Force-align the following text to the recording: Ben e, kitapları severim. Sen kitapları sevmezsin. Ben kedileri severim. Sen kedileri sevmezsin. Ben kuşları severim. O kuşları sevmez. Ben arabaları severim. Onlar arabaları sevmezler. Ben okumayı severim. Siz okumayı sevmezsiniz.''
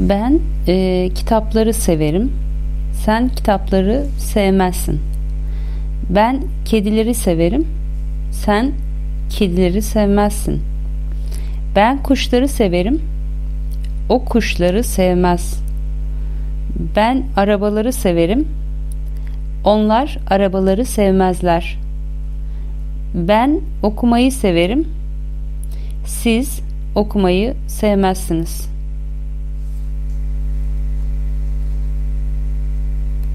Ben 0.00 0.40
e, 0.66 1.10
kitapları 1.14 1.74
severim. 1.74 2.32
Sen 3.04 3.28
kitapları 3.28 4.04
sevmezsin. 4.18 5.00
Ben 6.10 6.42
kedileri 6.64 7.14
severim. 7.14 7.66
Sen 8.32 8.72
kedileri 9.30 9.82
sevmezsin. 9.82 10.62
Ben 11.76 12.02
kuşları 12.02 12.48
severim. 12.48 13.00
O 14.08 14.24
kuşları 14.24 14.84
sevmez. 14.84 15.60
Ben 16.96 17.22
arabaları 17.36 17.92
severim. 17.92 18.48
Onlar 19.64 20.18
arabaları 20.30 20.84
sevmezler. 20.84 21.78
Ben 23.14 23.60
okumayı 23.82 24.32
severim. 24.32 24.88
Siz 26.06 26.60
okumayı 26.94 27.54
sevmezsiniz.'' 27.68 28.74